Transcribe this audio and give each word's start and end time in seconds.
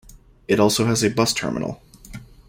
It 0.47 0.59
also 0.59 0.85
has 0.87 1.03
a 1.03 1.11
bus 1.11 1.31
terminal. 1.31 1.79